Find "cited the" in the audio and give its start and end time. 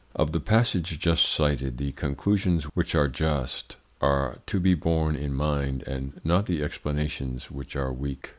1.29-1.91